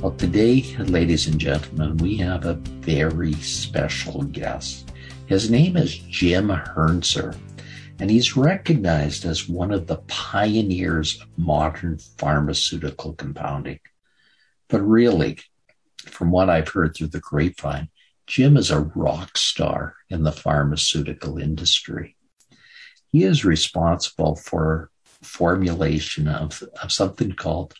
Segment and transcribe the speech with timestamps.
[0.00, 4.92] Well, today, ladies and gentlemen, we have a very special guest.
[5.26, 7.36] His name is Jim Hrncir,
[7.98, 13.80] and he's recognized as one of the pioneers of modern pharmaceutical compounding.
[14.68, 15.40] But really,
[16.06, 17.88] from what I've heard through the grapevine,
[18.28, 22.14] Jim is a rock star in the pharmaceutical industry.
[23.10, 24.90] He is responsible for
[25.22, 27.74] formulation of, of something called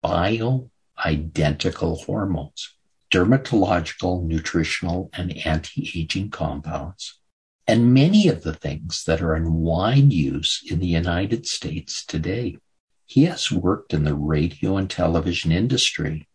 [0.00, 0.70] bio
[1.04, 2.74] identical hormones,
[3.10, 7.18] dermatological, nutritional, and anti-aging compounds,
[7.66, 12.58] and many of the things that are in wide use in the United States today.
[13.06, 16.28] He has worked in the radio and television industry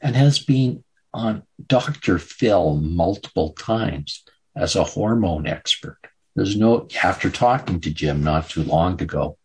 [0.00, 2.18] and has been on Dr.
[2.18, 4.22] Phil multiple times
[4.56, 5.98] as a hormone expert.
[6.34, 9.36] There's no, after talking to Jim not too long ago,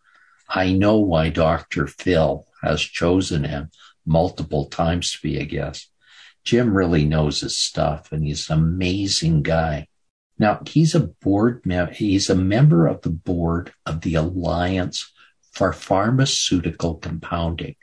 [0.48, 1.88] I know why Dr.
[1.88, 3.72] Phil has chosen him
[4.06, 5.90] multiple times to be a guest.
[6.44, 9.88] Jim really knows his stuff and he's an amazing guy.
[10.38, 11.92] Now he's a board member.
[11.92, 15.12] He's a member of the board of the Alliance
[15.52, 17.76] for Pharmaceutical Compounding.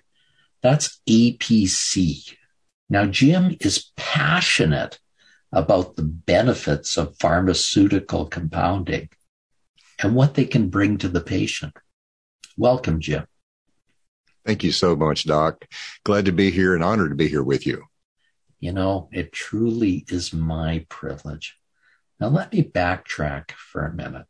[0.63, 2.37] That's APC.
[2.89, 5.01] Now Jim is passionate
[5.51, 9.09] about the benefits of pharmaceutical compounding
[9.99, 11.75] and what they can bring to the patient.
[12.57, 13.27] Welcome, Jim.
[14.45, 15.65] Thank you so much, Doc.
[16.05, 17.85] Glad to be here and honored to be here with you.
[18.61, 21.57] You know, it truly is my privilege.
[22.21, 24.27] Now, let me backtrack for a minute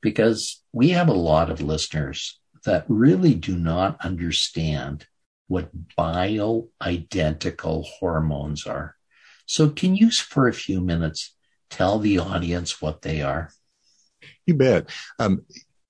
[0.00, 5.06] because we have a lot of listeners that really do not understand
[5.48, 8.96] what bioidentical hormones are.
[9.46, 11.34] So, can you, for a few minutes,
[11.70, 13.50] tell the audience what they are?
[14.46, 14.88] You bet.
[15.18, 15.44] Um,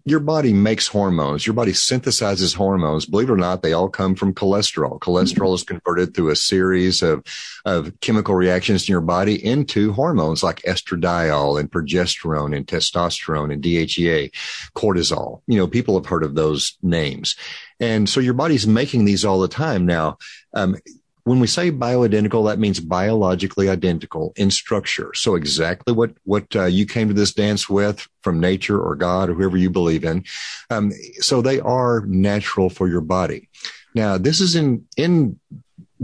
[0.04, 1.46] your body makes hormones.
[1.46, 3.06] Your body synthesizes hormones.
[3.06, 4.98] Believe it or not, they all come from cholesterol.
[4.98, 7.22] Cholesterol is converted through a series of,
[7.64, 13.62] of chemical reactions in your body into hormones like estradiol and progesterone and testosterone and
[13.62, 14.32] DHEA,
[14.74, 15.42] cortisol.
[15.46, 17.36] You know, people have heard of those names.
[17.78, 19.86] And so your body's making these all the time.
[19.86, 20.18] Now,
[20.54, 20.76] um,
[21.24, 25.12] when we say bioidentical, that means biologically identical in structure.
[25.14, 29.30] So exactly what what uh, you came to this dance with from nature or God
[29.30, 30.24] or whoever you believe in.
[30.70, 33.48] Um, so they are natural for your body.
[33.94, 35.38] Now, this is in in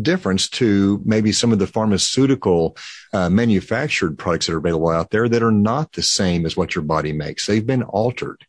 [0.00, 2.76] difference to maybe some of the pharmaceutical
[3.12, 6.76] uh, manufactured products that are available out there that are not the same as what
[6.76, 7.46] your body makes.
[7.46, 8.46] They've been altered,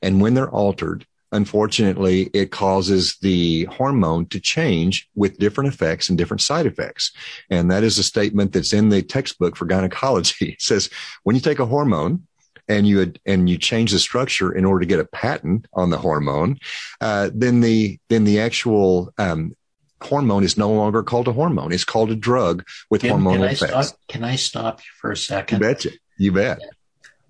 [0.00, 6.18] and when they're altered, unfortunately, it causes the hormone to change with different effects and
[6.18, 7.10] different side effects.
[7.50, 10.52] And that is a statement that's in the textbook for gynecology.
[10.52, 10.90] It says
[11.22, 12.26] when you take a hormone,
[12.68, 15.98] and you and you change the structure in order to get a patent on the
[15.98, 16.58] hormone,
[17.00, 19.56] uh, then the then the actual um,
[20.00, 21.72] hormone is no longer called a hormone.
[21.72, 23.88] It's called a drug with can, hormonal can effects.
[23.88, 25.60] Stop, can I stop you for a second?
[25.60, 25.90] You betcha.
[26.18, 26.60] You bet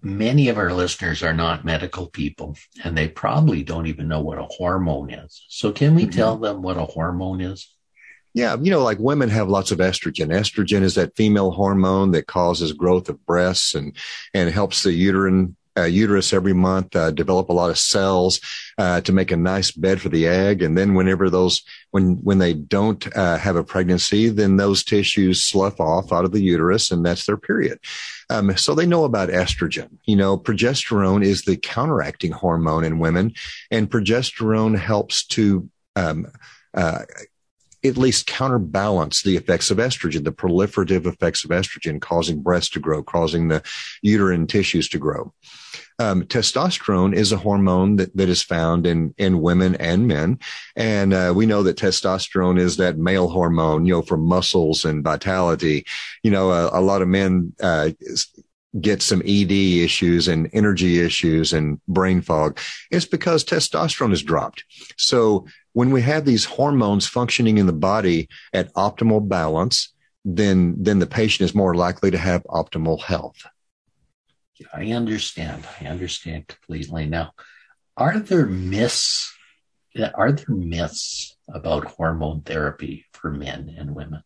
[0.02, 4.38] many of our listeners are not medical people and they probably don't even know what
[4.38, 5.44] a hormone is.
[5.48, 6.10] So can we mm-hmm.
[6.10, 7.72] tell them what a hormone is?
[8.34, 10.28] Yeah, you know, like women have lots of estrogen.
[10.28, 13.94] Estrogen is that female hormone that causes growth of breasts and
[14.32, 18.40] and helps the uterine uh, uterus every month, uh, develop a lot of cells
[18.78, 20.62] uh, to make a nice bed for the egg.
[20.62, 25.42] And then whenever those, when when they don't uh, have a pregnancy, then those tissues
[25.42, 27.78] slough off out of the uterus, and that's their period.
[28.30, 29.98] Um, so they know about estrogen.
[30.04, 33.34] You know, progesterone is the counteracting hormone in women,
[33.70, 36.26] and progesterone helps to um,
[36.74, 37.02] uh,
[37.84, 42.80] at least counterbalance the effects of estrogen, the proliferative effects of estrogen, causing breasts to
[42.80, 43.62] grow, causing the
[44.02, 45.32] uterine tissues to grow.
[45.98, 50.38] Um, testosterone is a hormone that, that is found in, in women and men.
[50.74, 55.04] And uh, we know that testosterone is that male hormone, you know, for muscles and
[55.04, 55.86] vitality.
[56.22, 57.90] You know, a, a lot of men uh,
[58.80, 62.58] get some ED issues and energy issues and brain fog.
[62.90, 64.64] It's because testosterone is dropped.
[64.96, 69.92] So when we have these hormones functioning in the body at optimal balance,
[70.24, 73.46] then, then the patient is more likely to have optimal health.
[74.72, 75.64] I understand.
[75.80, 77.06] I understand completely.
[77.06, 77.32] Now,
[77.96, 79.34] are there myths?
[80.14, 84.22] Are there myths about hormone therapy for men and women?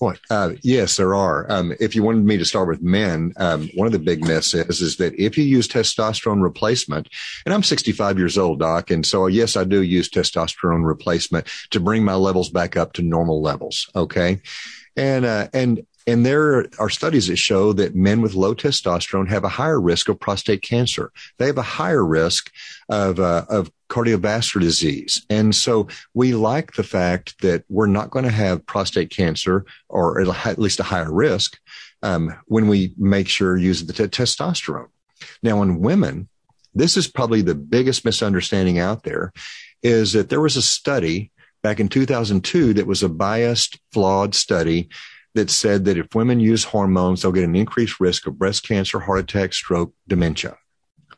[0.00, 1.50] Boy, uh, yes, there are.
[1.52, 4.54] Um, if you wanted me to start with men, um, one of the big myths
[4.54, 7.10] is is that if you use testosterone replacement,
[7.44, 11.80] and I'm 65 years old, doc, and so yes, I do use testosterone replacement to
[11.80, 13.90] bring my levels back up to normal levels.
[13.94, 14.40] Okay,
[14.96, 19.44] and uh, and and there are studies that show that men with low testosterone have
[19.44, 21.12] a higher risk of prostate cancer.
[21.38, 22.50] They have a higher risk
[22.88, 25.24] of, uh, of cardiovascular disease.
[25.28, 30.20] And so we like the fact that we're not going to have prostate cancer or
[30.20, 31.58] at least a higher risk
[32.02, 34.88] um, when we make sure use the t- testosterone.
[35.42, 36.28] Now, in women,
[36.74, 39.32] this is probably the biggest misunderstanding out there
[39.82, 41.30] is that there was a study
[41.62, 44.88] back in 2002 that was a biased, flawed study
[45.34, 49.00] that said that if women use hormones, they'll get an increased risk of breast cancer,
[49.00, 50.56] heart attack, stroke, dementia.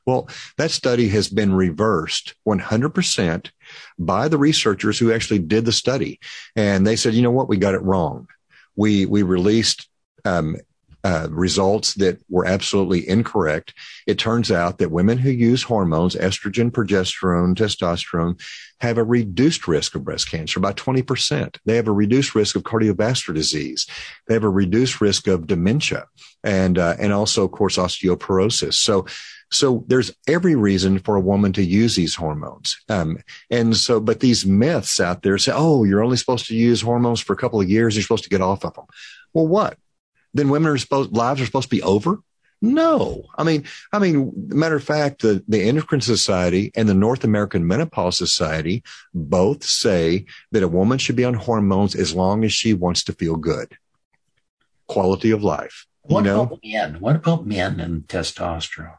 [0.04, 0.28] Well,
[0.58, 3.50] that study has been reversed 100%
[3.98, 6.18] by the researchers who actually did the study.
[6.56, 7.48] And they said, you know what?
[7.48, 8.26] We got it wrong.
[8.74, 9.88] We, we released
[10.24, 10.56] um,
[11.04, 13.74] uh, results that were absolutely incorrect.
[14.06, 18.40] It turns out that women who use hormones, estrogen, progesterone, testosterone,
[18.80, 21.56] have a reduced risk of breast cancer by 20%.
[21.64, 23.86] They have a reduced risk of cardiovascular disease.
[24.26, 26.06] They have a reduced risk of dementia
[26.44, 28.74] and, uh, and also, of course, osteoporosis.
[28.74, 29.06] So,
[29.50, 32.76] so there's every reason for a woman to use these hormones.
[32.88, 33.18] Um,
[33.50, 37.20] and so, but these myths out there say, oh, you're only supposed to use hormones
[37.20, 37.94] for a couple of years.
[37.94, 38.86] You're supposed to get off of them.
[39.34, 39.76] Well, what?
[40.34, 42.18] Then women are supposed lives are supposed to be over?
[42.64, 47.24] No, I mean, I mean, matter of fact, the, the Endocrine Society and the North
[47.24, 52.52] American Menopause Society both say that a woman should be on hormones as long as
[52.52, 53.76] she wants to feel good.
[54.86, 55.86] Quality of life.
[56.02, 56.42] What you know?
[56.42, 57.00] about men?
[57.00, 58.98] What about men and testosterone?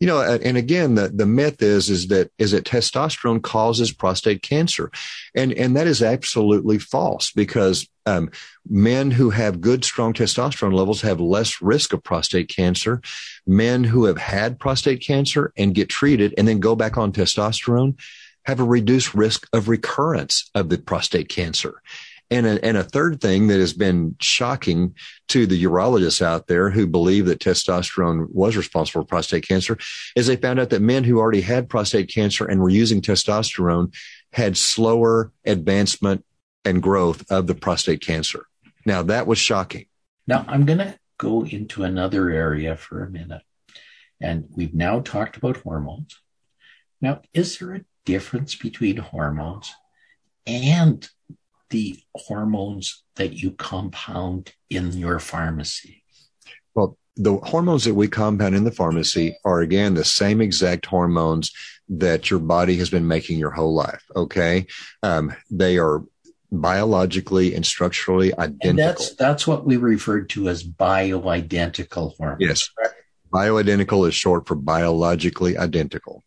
[0.00, 4.42] You know, and again, the, the myth is, is that, is that testosterone causes prostate
[4.42, 4.90] cancer.
[5.34, 8.30] And, and that is absolutely false because, um,
[8.68, 13.00] men who have good, strong testosterone levels have less risk of prostate cancer.
[13.46, 17.98] Men who have had prostate cancer and get treated and then go back on testosterone
[18.44, 21.80] have a reduced risk of recurrence of the prostate cancer.
[22.34, 24.96] And a, and a third thing that has been shocking
[25.28, 29.78] to the urologists out there who believe that testosterone was responsible for prostate cancer
[30.16, 33.94] is they found out that men who already had prostate cancer and were using testosterone
[34.32, 36.24] had slower advancement
[36.64, 38.46] and growth of the prostate cancer.
[38.84, 39.86] Now that was shocking.
[40.26, 43.42] Now I'm going to go into another area for a minute.
[44.20, 46.18] And we've now talked about hormones.
[47.00, 49.72] Now, is there a difference between hormones
[50.46, 51.08] and
[51.74, 56.04] the hormones that you compound in your pharmacy?
[56.74, 61.50] Well, the hormones that we compound in the pharmacy are again the same exact hormones
[61.88, 64.04] that your body has been making your whole life.
[64.14, 64.66] Okay.
[65.02, 66.04] Um, they are
[66.52, 68.70] biologically and structurally identical.
[68.70, 72.40] And that's, that's what we referred to as bioidentical hormones.
[72.40, 72.70] Yes.
[73.32, 76.22] Bioidentical is short for biologically identical.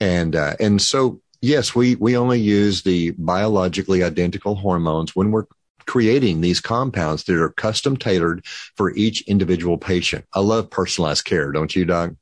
[0.00, 5.46] And, uh, and so yes, we, we only use the biologically identical hormones when we're
[5.86, 8.44] creating these compounds that are custom tailored
[8.76, 10.24] for each individual patient.
[10.34, 12.12] I love personalized care, don't you, Doc?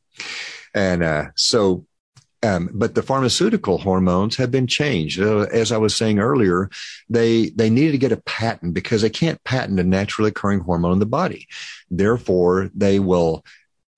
[0.73, 1.85] And uh, so,
[2.43, 5.21] um, but the pharmaceutical hormones have been changed.
[5.21, 6.71] Uh, as I was saying earlier,
[7.09, 10.93] they they needed to get a patent because they can't patent a naturally occurring hormone
[10.93, 11.49] in the body.
[11.91, 13.45] Therefore, they will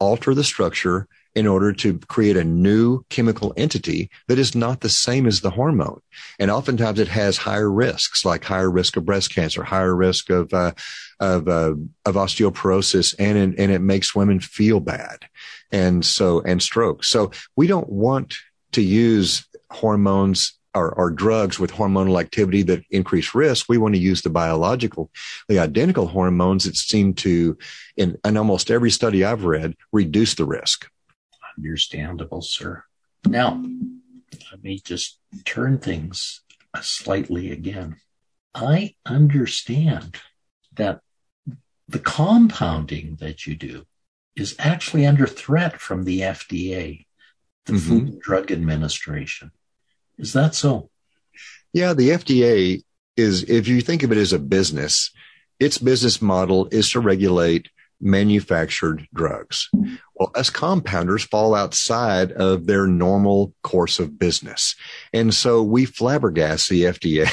[0.00, 4.88] alter the structure in order to create a new chemical entity that is not the
[4.88, 6.00] same as the hormone.
[6.38, 10.52] And oftentimes it has higher risks, like higher risk of breast cancer, higher risk of,
[10.52, 10.72] uh,
[11.20, 15.26] of, uh, of osteoporosis, and, and it makes women feel bad.
[15.70, 17.04] And so, and stroke.
[17.04, 18.34] So we don't want
[18.72, 23.66] to use hormones or, or, drugs with hormonal activity that increase risk.
[23.68, 25.10] We want to use the biological,
[25.48, 27.56] the identical hormones that seem to,
[27.96, 30.88] in, in almost every study I've read, reduce the risk.
[31.58, 32.84] Understandable, sir.
[33.26, 33.62] Now,
[34.52, 36.42] let me just turn things
[36.80, 37.96] slightly again.
[38.54, 40.16] I understand
[40.74, 41.00] that
[41.88, 43.86] the compounding that you do
[44.36, 47.06] is actually under threat from the FDA,
[47.66, 47.88] the mm-hmm.
[47.88, 49.50] Food and Drug Administration.
[50.16, 50.90] Is that so?
[51.72, 52.82] Yeah, the FDA
[53.16, 55.10] is, if you think of it as a business,
[55.58, 57.68] its business model is to regulate
[58.00, 59.68] manufactured drugs.
[60.14, 64.74] Well, us compounders fall outside of their normal course of business.
[65.12, 67.28] And so we flabbergast the FDA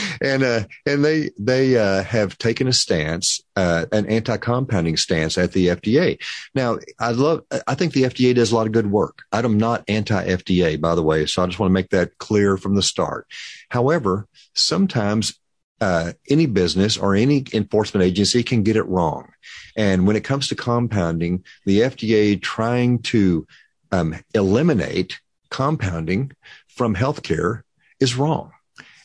[0.20, 5.52] and, uh, and they, they, uh, have taken a stance, uh, an anti-compounding stance at
[5.52, 6.18] the FDA.
[6.54, 9.22] Now, I love, I think the FDA does a lot of good work.
[9.32, 11.26] I'm not anti-FDA, by the way.
[11.26, 13.26] So I just want to make that clear from the start.
[13.70, 15.38] However, sometimes
[15.80, 19.28] uh, any business or any enforcement agency can get it wrong.
[19.76, 23.46] And when it comes to compounding, the FDA trying to
[23.92, 25.20] um, eliminate
[25.50, 26.32] compounding
[26.68, 27.62] from healthcare
[28.00, 28.52] is wrong.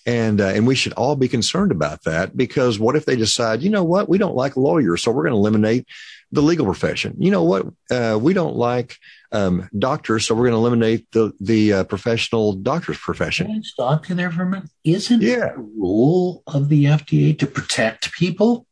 [0.06, 3.62] And, uh, and we should all be concerned about that because what if they decide,
[3.62, 4.10] you know what?
[4.10, 5.01] We don't like lawyers.
[5.01, 5.88] So we're going to eliminate
[6.32, 7.15] the legal profession.
[7.20, 7.68] You know what?
[7.89, 8.98] Uh, we don't like
[9.34, 13.48] um, doctors, so we're going to eliminate the the uh, professional doctor's profession.
[13.48, 14.70] Can I stop you there for a minute?
[14.84, 15.54] Isn't yeah.
[15.56, 18.68] the role of the FDA to protect people?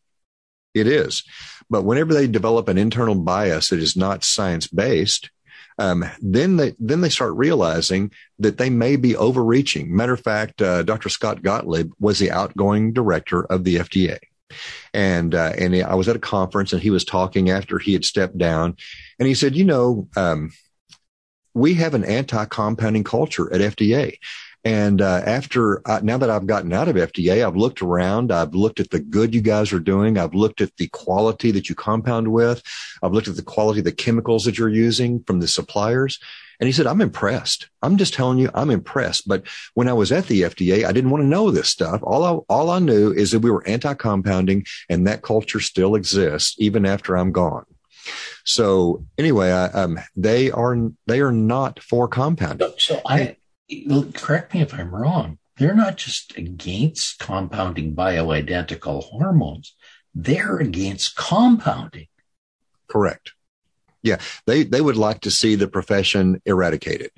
[0.74, 1.24] It is,
[1.70, 5.32] but whenever they develop an internal bias that is not science based,
[5.80, 9.96] um, then they then they start realizing that they may be overreaching.
[9.96, 11.10] Matter of fact, uh, Dr.
[11.10, 14.20] Scott Gottlieb was the outgoing director of the FDA.
[14.94, 18.06] And, uh, and I was at a conference and he was talking after he had
[18.06, 18.76] stepped down
[19.20, 20.52] and he said, you know, um,
[21.54, 24.18] we have an anti-compounding culture at FDA.
[24.64, 28.32] And uh, after uh, now that I've gotten out of FDA, I've looked around.
[28.32, 30.18] I've looked at the good you guys are doing.
[30.18, 32.62] I've looked at the quality that you compound with.
[33.02, 36.20] I've looked at the quality of the chemicals that you're using from the suppliers.
[36.62, 37.70] And he said, I'm impressed.
[37.82, 39.28] I'm just telling you, I'm impressed.
[39.28, 42.02] But when I was at the FDA, I didn't want to know this stuff.
[42.04, 46.56] All I, all I knew is that we were anti-compounding and that culture still exists
[46.60, 47.66] even after I'm gone.
[48.46, 50.78] So anyway, I, um, they are,
[51.08, 52.74] they are not for compounding.
[52.78, 53.38] So I,
[54.14, 55.40] correct me if I'm wrong.
[55.58, 59.76] They're not just against compounding bioidentical hormones.
[60.14, 62.08] They're against compounding.
[62.88, 63.32] Correct.
[64.04, 64.18] Yeah,
[64.48, 67.12] they they would like to see the profession eradicated,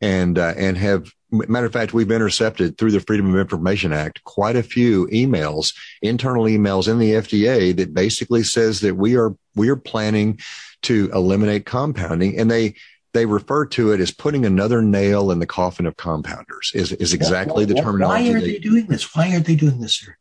[0.00, 4.24] and uh, and have matter of fact, we've intercepted through the Freedom of Information Act
[4.24, 9.36] quite a few emails, internal emails in the FDA that basically says that we are
[9.54, 10.40] we are planning
[10.82, 12.74] to eliminate compounding, and they
[13.12, 16.74] they refer to it as putting another nail in the coffin of compounders.
[16.74, 18.30] Is is exactly the terminology.
[18.30, 19.14] Why are they, they doing this?
[19.14, 20.16] Why are they doing this, sir?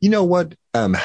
[0.00, 0.54] You know what?
[0.74, 0.96] Um,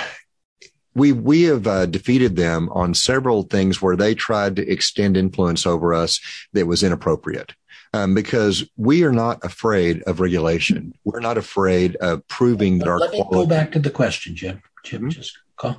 [0.96, 5.66] we we have uh, defeated them on several things where they tried to extend influence
[5.66, 6.20] over us
[6.54, 7.54] that was inappropriate.
[7.96, 10.94] Um, because we are not afraid of regulation.
[11.04, 12.98] We're not afraid of proving that our.
[12.98, 14.64] Let me go back to the question, Jim.
[14.84, 15.10] Jim, mm-hmm.
[15.10, 15.78] just call.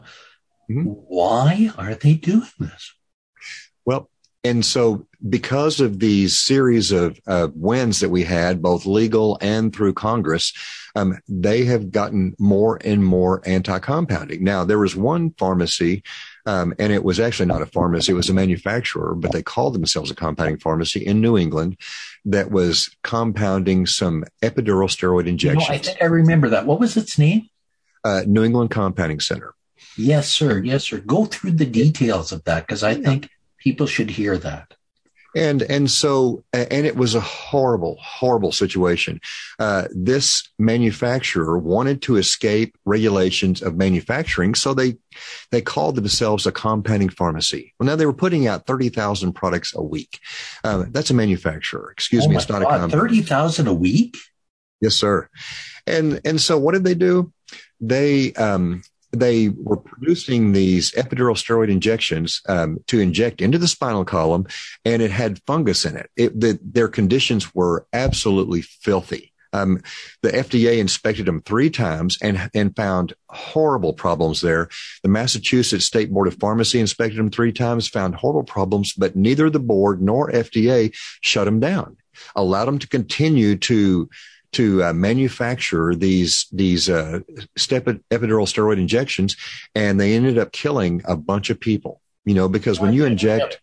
[0.70, 0.84] Mm-hmm.
[0.84, 2.94] Why are they doing this?
[3.84, 4.10] Well,
[4.44, 7.18] and so because of these series of,
[7.54, 10.52] wins that we had, both legal and through Congress,
[10.94, 14.44] um, they have gotten more and more anti-compounding.
[14.44, 16.02] Now, there was one pharmacy,
[16.46, 19.74] um, and it was actually not a pharmacy; it was a manufacturer, but they called
[19.74, 21.76] themselves a compounding pharmacy in New England
[22.24, 25.64] that was compounding some epidural steroid injections.
[25.64, 26.66] You know, I think I remember that.
[26.66, 27.48] What was its name?
[28.04, 29.54] Uh, New England Compounding Center.
[29.96, 30.62] Yes, sir.
[30.62, 30.98] Yes, sir.
[30.98, 34.74] Go through the details of that because I think people should hear that
[35.34, 39.20] and and so and it was a horrible horrible situation.
[39.58, 44.96] Uh, this manufacturer wanted to escape regulations of manufacturing so they
[45.50, 47.74] they called themselves a compounding pharmacy.
[47.78, 50.20] Well now they were putting out 30,000 products a week.
[50.62, 51.90] Uh, that's a manufacturer.
[51.92, 54.16] Excuse oh me it's not God, a 30,000 a week?
[54.80, 55.28] Yes sir.
[55.86, 57.32] And and so what did they do?
[57.80, 58.82] They um
[59.14, 64.46] they were producing these epidural steroid injections um, to inject into the spinal column,
[64.84, 66.10] and it had fungus in it.
[66.16, 69.32] it the, their conditions were absolutely filthy.
[69.54, 69.80] Um,
[70.22, 74.68] the FDA inspected them three times and and found horrible problems there.
[75.04, 79.48] The Massachusetts State Board of Pharmacy inspected them three times, found horrible problems, but neither
[79.48, 81.96] the board nor FDA shut them down,
[82.34, 84.10] allowed them to continue to
[84.54, 87.20] to uh, manufacture these these uh,
[87.56, 89.36] step epidural steroid injections,
[89.74, 92.00] and they ended up killing a bunch of people.
[92.24, 93.60] You know, because when you inject,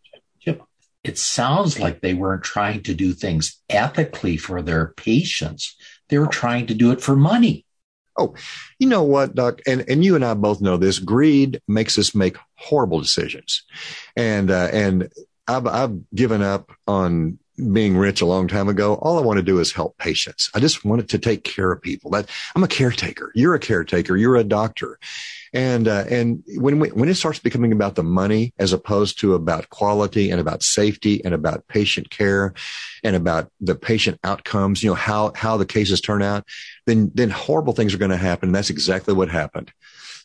[1.03, 5.75] it sounds like they weren't trying to do things ethically for their patients.
[6.09, 7.65] They were trying to do it for money.
[8.17, 8.35] Oh,
[8.77, 10.99] you know what, Doc, and and you and I both know this.
[10.99, 13.63] Greed makes us make horrible decisions,
[14.15, 15.11] and uh, and
[15.47, 17.39] I've I've given up on
[17.73, 20.49] being rich a long time ago, all I want to do is help patients.
[20.53, 22.11] I just wanted to take care of people.
[22.11, 23.31] That I'm a caretaker.
[23.35, 24.17] You're a caretaker.
[24.17, 24.99] You're a doctor.
[25.53, 29.33] And, uh, and when we, when it starts becoming about the money as opposed to
[29.33, 32.53] about quality and about safety and about patient care
[33.03, 36.45] and about the patient outcomes, you know, how, how the cases turn out,
[36.85, 38.49] then, then horrible things are going to happen.
[38.49, 39.73] And that's exactly what happened.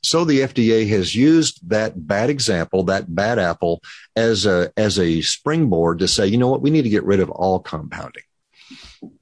[0.02, 3.82] So the FDA has used that bad example, that bad apple
[4.14, 6.62] as a, as a springboard to say, you know what?
[6.62, 8.22] We need to get rid of all compounding.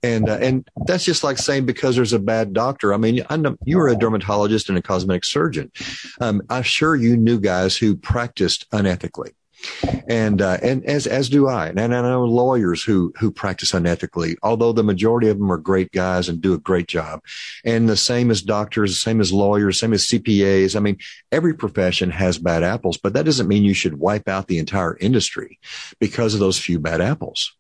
[0.02, 2.95] And, uh, and that's just like saying because there's a bad doctor.
[2.95, 5.71] I mean, I know you were a dermatologist and a cosmetic surgeon.
[6.21, 9.33] Um, I'm sure you knew guys who practiced unethically
[10.09, 11.68] and uh, and as as do I.
[11.68, 15.90] And I know lawyers who who practice unethically, although the majority of them are great
[15.92, 17.21] guys and do a great job.
[17.64, 20.76] And the same as doctors, the same as lawyers, same as CPAs.
[20.76, 20.99] I mean,
[21.33, 24.97] every profession has bad apples, but that doesn't mean you should wipe out the entire
[24.99, 25.59] industry
[25.99, 27.54] because of those few bad apples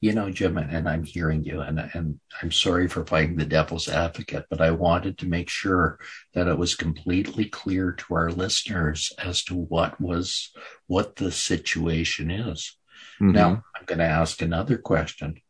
[0.00, 3.86] you know, Jim, and I'm hearing you, and and I'm sorry for playing the devil's
[3.86, 5.98] advocate, but I wanted to make sure
[6.34, 10.50] that it was completely clear to our listeners as to what was
[10.86, 12.76] what the situation is.
[13.20, 13.32] Mm-hmm.
[13.32, 15.40] Now, I'm going to ask another question.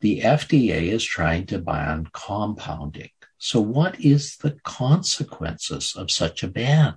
[0.00, 3.10] The FDA is trying to ban compounding.
[3.38, 6.96] So, what is the consequences of such a ban?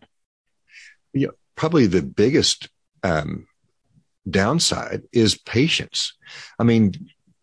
[1.13, 2.69] Yeah, probably the biggest
[3.03, 3.47] um,
[4.29, 6.13] downside is patients.
[6.59, 6.93] I mean,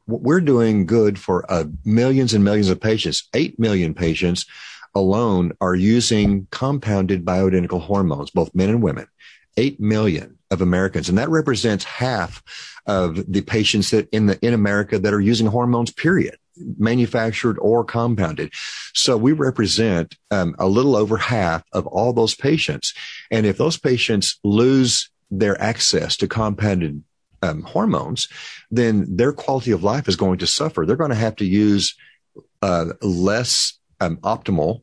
[0.07, 3.29] we're doing good for uh, millions and millions of patients.
[3.33, 4.47] Eight million patients
[4.95, 9.07] alone are using compounded bioidentical hormones, both men and women.
[9.57, 12.43] Eight million of Americans, and that represents half
[12.87, 15.93] of the patients that in the in America that are using hormones.
[15.93, 16.37] Period
[16.79, 18.53] manufactured or compounded.
[18.95, 22.95] So we represent um, a little over half of all those patients.
[23.31, 27.03] And if those patients lose their access to compounded
[27.43, 28.29] um, hormones,
[28.71, 30.87] then their quality of life is going to suffer.
[30.87, 31.95] They're going to have to use
[32.63, 34.83] uh, less um, optimal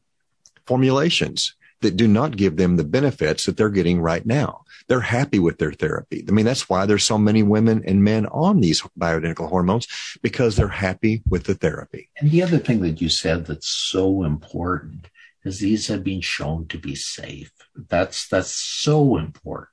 [0.65, 4.63] formulations that do not give them the benefits that they're getting right now.
[4.88, 6.24] They're happy with their therapy.
[6.27, 9.88] I mean, that's why there's so many women and men on these bioidentical hormones
[10.22, 12.10] because they're happy with the therapy.
[12.18, 15.08] And the other thing that you said that's so important
[15.44, 17.51] is these have been shown to be safe.
[17.75, 19.70] That's that's so important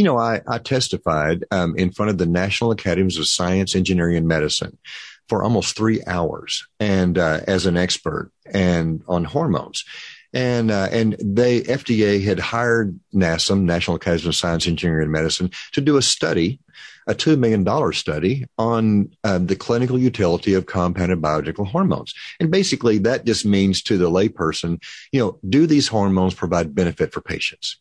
[0.00, 4.16] you know, I, I testified um, in front of the National Academies of Science, Engineering,
[4.16, 4.78] and Medicine
[5.30, 9.84] for almost three hours, and uh, as an expert and on hormones.
[10.34, 15.50] And uh, and they FDA had hired NASEM, National Academy of Science, Engineering, and Medicine,
[15.72, 16.60] to do a study,
[17.06, 22.12] a two million dollar study on uh, the clinical utility of compounded biological hormones.
[22.38, 24.82] And basically, that just means to the layperson,
[25.12, 27.78] you know, do these hormones provide benefit for patients?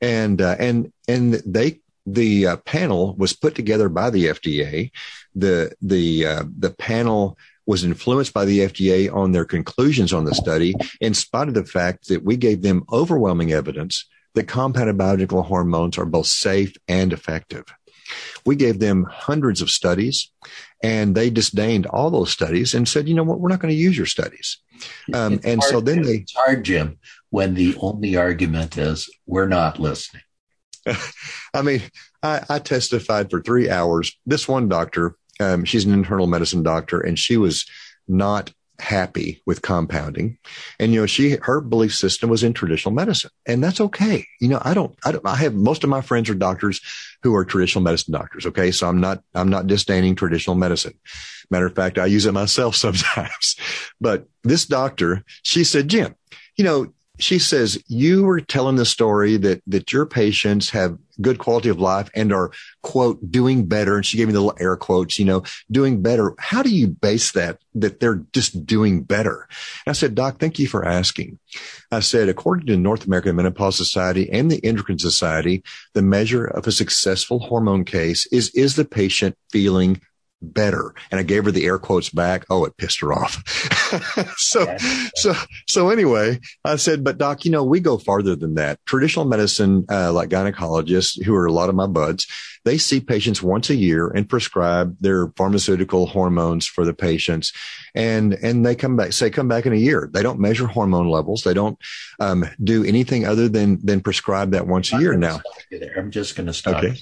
[0.00, 1.80] and uh, and and they
[2.12, 4.90] the uh, panel was put together by the FDA.
[5.34, 10.34] The the uh, the panel was influenced by the FDA on their conclusions on the
[10.34, 15.42] study, in spite of the fact that we gave them overwhelming evidence that compounded biological
[15.42, 17.64] hormones are both safe and effective.
[18.46, 20.30] We gave them hundreds of studies
[20.82, 23.80] and they disdained all those studies and said, you know what, we're not going to
[23.80, 24.58] use your studies.
[25.12, 26.18] Um, and hard, so then they.
[26.18, 26.98] It's hard, Jim,
[27.30, 30.22] when the only argument is we're not listening.
[31.54, 31.82] I mean,
[32.22, 34.16] I, I, testified for three hours.
[34.26, 37.66] This one doctor, um, she's an internal medicine doctor, and she was
[38.06, 40.38] not happy with compounding.
[40.78, 44.24] And, you know, she, her belief system was in traditional medicine and that's okay.
[44.40, 46.80] You know, I don't, I don't, I have most of my friends are doctors
[47.22, 48.46] who are traditional medicine doctors.
[48.46, 48.70] Okay.
[48.70, 50.94] So I'm not, I'm not disdaining traditional medicine.
[51.50, 53.56] Matter of fact, I use it myself sometimes,
[54.00, 56.14] but this doctor, she said, Jim,
[56.56, 61.38] you know, she says you were telling the story that that your patients have good
[61.38, 62.52] quality of life and are
[62.82, 63.96] quote doing better.
[63.96, 66.34] And she gave me the little air quotes you know doing better.
[66.38, 69.48] How do you base that that they're just doing better?
[69.84, 71.38] And i said doc thank you for asking.
[71.90, 75.62] I said according to north american menopause society and the endocrine society
[75.94, 80.00] the measure of a successful hormone case is is the patient feeling
[80.40, 80.94] better.
[81.10, 82.44] And I gave her the air quotes back.
[82.50, 83.42] Oh, it pissed her off.
[84.36, 84.76] so,
[85.16, 85.34] so,
[85.66, 88.78] so anyway, I said, but doc, you know, we go farther than that.
[88.86, 92.26] Traditional medicine, uh, like gynecologists who are a lot of my buds,
[92.64, 97.52] they see patients once a year and prescribe their pharmaceutical hormones for the patients.
[97.94, 100.08] And, and they come back, say, come back in a year.
[100.12, 101.42] They don't measure hormone levels.
[101.42, 101.78] They don't,
[102.20, 105.40] um, do anything other than, than prescribe that once a year now.
[105.96, 106.84] I'm just going to stop.
[106.84, 106.94] Okay.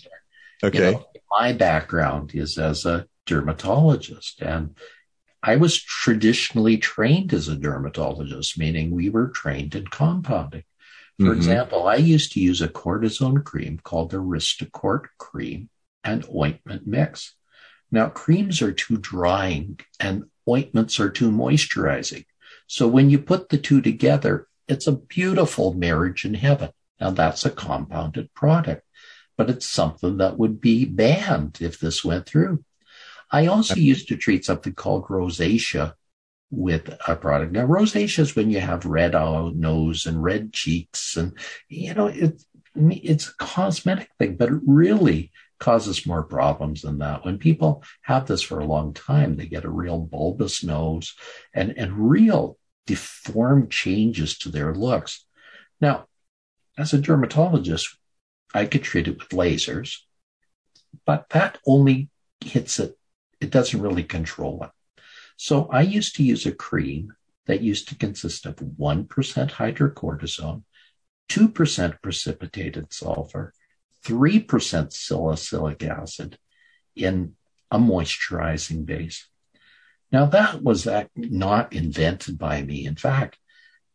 [0.63, 0.87] Okay.
[0.87, 4.41] You know, my background is as a dermatologist.
[4.41, 4.77] And
[5.43, 10.65] I was traditionally trained as a dermatologist, meaning we were trained in compounding.
[11.19, 11.37] For mm-hmm.
[11.37, 15.71] example, I used to use a cortisone cream called the Aristocort cream
[16.05, 17.35] and ointment mix.
[17.91, 22.27] Now, creams are too drying and ointments are too moisturizing.
[22.67, 26.71] So when you put the two together, it's a beautiful marriage in heaven.
[27.01, 28.83] Now that's a compounded product,
[29.37, 32.65] but it's something that would be banned if this went through.
[33.31, 35.95] I also used to treat something called rosacea
[36.51, 37.53] with a product.
[37.53, 41.37] Now, rosacea is when you have red nose and red cheeks, and
[41.69, 42.43] you know it,
[42.75, 47.25] it's a cosmetic thing, but it really causes more problems than that.
[47.25, 51.15] When people have this for a long time, they get a real bulbous nose
[51.53, 55.25] and and real deformed changes to their looks.
[55.81, 56.07] Now,
[56.79, 57.97] as a dermatologist,
[58.55, 59.99] I could treat it with lasers,
[61.05, 62.09] but that only
[62.45, 62.97] hits it.
[63.41, 64.71] It doesn't really control it.
[65.37, 67.13] So I used to use a cream
[67.47, 70.63] that used to consist of 1% hydrocortisone,
[71.29, 73.53] 2% precipitated sulfur,
[74.05, 76.39] 3% salicylic acid
[76.95, 77.35] in
[77.71, 79.29] a moisturizing base.
[80.13, 82.87] Now that was not invented by me.
[82.87, 83.39] In fact,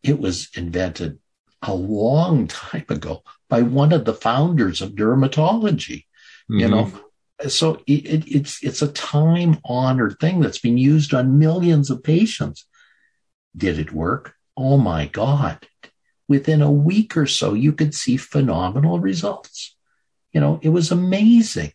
[0.03, 1.19] it was invented
[1.61, 6.05] a long time ago by one of the founders of dermatology.
[6.49, 6.59] Mm-hmm.
[6.59, 6.91] You know,
[7.47, 12.03] so it, it, it's it's a time honored thing that's been used on millions of
[12.03, 12.65] patients.
[13.55, 14.35] Did it work?
[14.55, 15.67] Oh my God!
[16.27, 19.75] Within a week or so, you could see phenomenal results.
[20.33, 21.73] You know, it was amazing.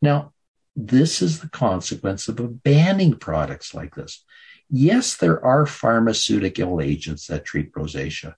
[0.00, 0.32] Now,
[0.74, 4.24] this is the consequence of banning products like this.
[4.70, 8.34] Yes, there are pharmaceutical agents that treat rosacea,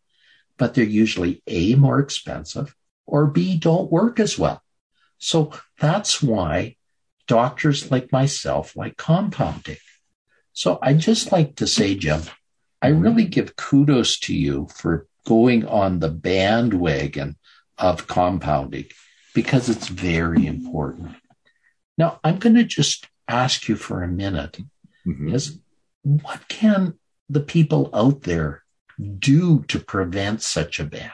[0.58, 2.74] but they're usually A, more expensive,
[3.06, 4.63] or B, don't work as well.
[5.18, 6.76] So that's why
[7.26, 9.78] doctors like myself like compounding.
[10.52, 12.22] So I just like to say, Jim,
[12.80, 17.36] I really give kudos to you for going on the bandwagon
[17.78, 18.84] of compounding
[19.34, 21.16] because it's very important.
[21.96, 24.58] Now, I'm going to just ask you for a minute
[25.06, 25.34] mm-hmm.
[25.34, 25.58] is
[26.02, 26.98] what can
[27.28, 28.62] the people out there
[29.18, 31.10] do to prevent such a ban?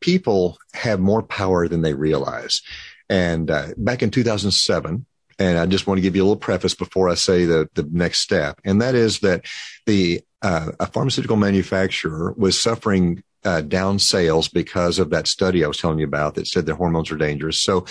[0.00, 2.62] People have more power than they realize.
[3.08, 5.06] And uh, back in 2007,
[5.38, 7.88] and I just want to give you a little preface before I say the, the
[7.90, 9.44] next step, and that is that
[9.86, 15.68] the uh, a pharmaceutical manufacturer was suffering uh, down sales because of that study I
[15.68, 17.60] was telling you about that said the hormones are dangerous.
[17.60, 17.86] So,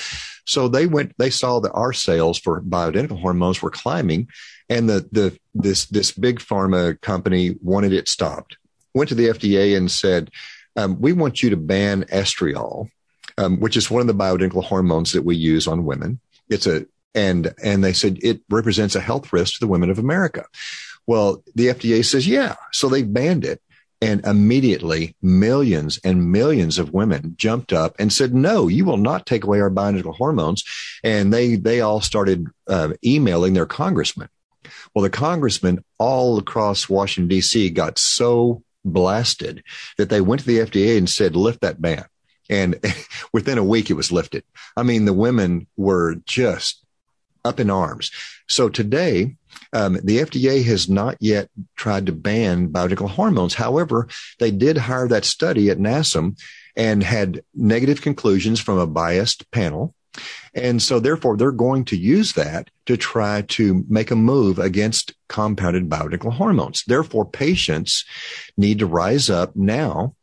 [0.46, 4.28] so they went, they saw that our sales for bioidentical hormones were climbing
[4.70, 8.58] and the, the, this, this big pharma company wanted it stopped,
[8.94, 10.32] went to the FDA and said,
[10.78, 12.90] um, we want you to ban estriol,
[13.38, 16.20] um, which is one of the bioidentical hormones that we use on women.
[16.50, 20.00] It's a, and, and they said it represents a health risk to the women of
[20.00, 20.46] America.
[21.08, 22.56] Well, the FDA says, yeah.
[22.72, 23.62] So they banned it.
[24.00, 29.26] And immediately millions and millions of women jumped up and said, no, you will not
[29.26, 30.64] take away our bioidentical hormones.
[31.04, 34.30] And they, they all started uh, emailing their congressman.
[34.94, 37.72] Well, the congressmen all across Washington, D.C.
[37.72, 38.62] got so
[38.94, 39.64] blasted
[39.98, 42.06] that they went to the FDA and said, lift that ban.
[42.50, 42.80] And
[43.34, 44.44] within a week, it was lifted.
[44.76, 46.84] I mean, the women were just
[47.44, 48.12] up in arms.
[48.48, 49.36] So today,
[49.74, 53.56] um, the FDA has not yet tried to ban biological hormones.
[53.56, 54.08] However,
[54.40, 56.40] they did hire that study at NASEM
[56.76, 59.94] and had negative conclusions from a biased panel.
[60.54, 65.14] And so therefore they're going to use that to try to make a move against
[65.28, 66.84] compounded bioidentical hormones.
[66.88, 68.06] Therefore patients
[68.58, 70.16] need to rise up now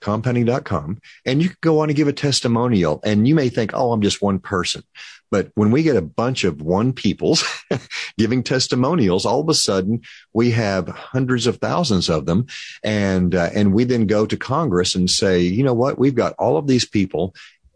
[0.00, 1.00] compounding.com.
[1.24, 4.02] And you can go on and give a testimonial and you may think, Oh, I'm
[4.02, 4.82] just one person.
[5.30, 7.44] But when we get a bunch of one peoples
[8.18, 12.46] giving testimonials, all of a sudden we have hundreds of thousands of them.
[12.82, 15.98] And, uh, and we then go to Congress and say, you know what?
[15.98, 17.34] We've got all of these people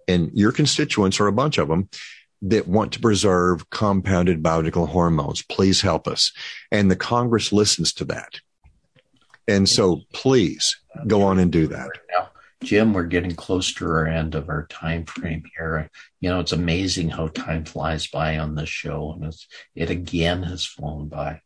[0.09, 1.89] and your constituents are a bunch of them
[2.43, 5.43] that want to preserve compounded bioidentical hormones.
[5.43, 6.33] Please help us.
[6.71, 8.41] And the Congress listens to that.
[9.49, 10.77] And so please
[11.07, 11.89] go on and do that.
[12.11, 12.31] Now,
[12.63, 15.91] Jim, we're getting close to our end of our time frame here.
[16.21, 19.35] You know, it's amazing how time flies by on this show, and
[19.75, 21.41] it again has flown by.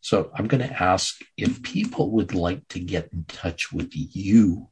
[0.00, 4.68] So I'm going to ask if people would like to get in touch with you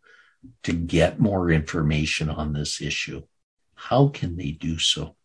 [0.62, 3.22] to get more information on this issue.
[3.74, 5.16] How can they do so?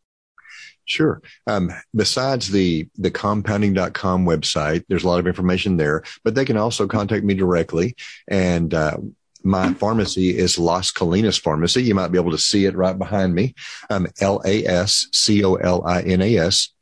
[0.90, 1.22] Sure.
[1.46, 6.58] Um, besides the, the compounding.com website, there's a lot of information there, but they can
[6.58, 7.96] also contact me directly.
[8.28, 8.98] And, uh,
[9.42, 11.82] my pharmacy is Las Colinas Pharmacy.
[11.84, 13.56] You might be able to see it right behind me.
[13.90, 14.70] Um, L-A-S-C-O-L-I-N-A-S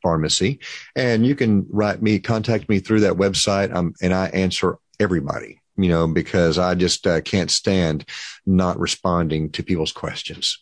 [0.02, 0.58] Pharmacy.
[0.96, 3.72] And you can write me, contact me through that website.
[3.72, 8.04] Um, and I answer everybody, you know, because I just uh, can't stand
[8.44, 10.58] not responding to people's questions.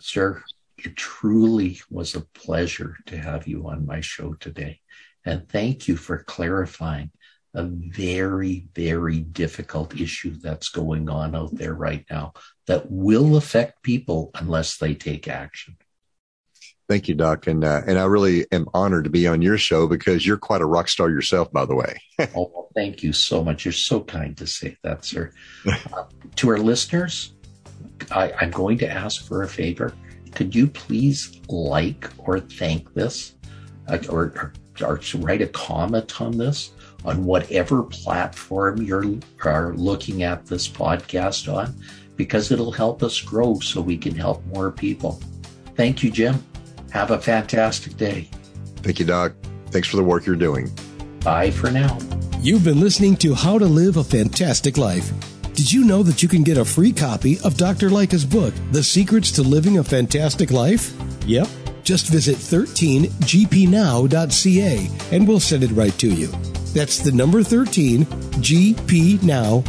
[0.00, 0.42] Sure.
[0.78, 4.80] It truly was a pleasure to have you on my show today.
[5.24, 7.10] And thank you for clarifying
[7.54, 12.34] a very, very difficult issue that's going on out there right now
[12.66, 15.76] that will affect people unless they take action.
[16.88, 19.88] Thank you, Doc, and uh, and I really am honored to be on your show
[19.88, 22.00] because you're quite a rock star yourself, by the way.
[22.36, 23.64] oh, well, thank you so much.
[23.64, 25.32] You're so kind to say that, sir.
[25.92, 26.04] uh,
[26.36, 27.32] to our listeners,
[28.12, 29.94] I, I'm going to ask for a favor.
[30.34, 33.34] Could you please like or thank this,
[33.88, 36.72] uh, or, or, or write a comment on this
[37.04, 39.04] on whatever platform you're
[39.44, 41.74] are looking at this podcast on,
[42.16, 45.20] because it'll help us grow so we can help more people.
[45.76, 46.44] Thank you, Jim.
[46.90, 48.28] Have a fantastic day.
[48.76, 49.32] Thank you, Doc.
[49.70, 50.70] Thanks for the work you're doing.
[51.20, 51.98] Bye for now.
[52.40, 55.12] You've been listening to How to Live a Fantastic Life.
[55.56, 57.88] Did you know that you can get a free copy of Dr.
[57.88, 60.92] Lycka's book, The Secrets to Living a Fantastic Life?
[61.24, 61.48] Yep.
[61.82, 66.26] Just visit 13gpnow.ca and we'll send it right to you.
[66.74, 69.62] That's the number 13 gpnow.ca.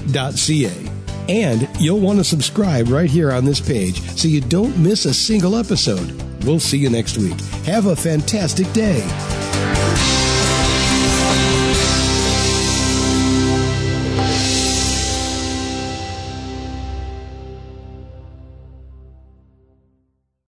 [1.29, 5.13] And you'll want to subscribe right here on this page so you don't miss a
[5.13, 6.21] single episode.
[6.43, 7.39] We'll see you next week.
[7.65, 9.36] Have a fantastic day.